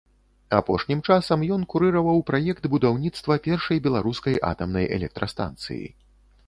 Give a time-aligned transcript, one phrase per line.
[0.59, 5.85] Апошнім часам ён курыраваў праект будаўніцтва першай беларускай атамнай электрастанцыі.